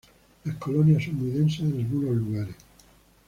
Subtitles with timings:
[0.45, 2.55] Las colonias son muy densas en algunos lugares.